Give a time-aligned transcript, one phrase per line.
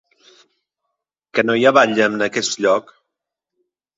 [1.37, 2.93] Que no hi ha batlle en aquest lloc?